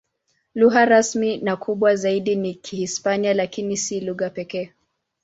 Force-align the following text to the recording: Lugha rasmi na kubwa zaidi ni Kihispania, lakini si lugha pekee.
Lugha 0.55 0.85
rasmi 0.85 1.37
na 1.37 1.55
kubwa 1.55 1.95
zaidi 1.95 2.35
ni 2.35 2.53
Kihispania, 2.55 3.33
lakini 3.33 3.77
si 3.77 3.99
lugha 3.99 4.29
pekee. 4.29 4.73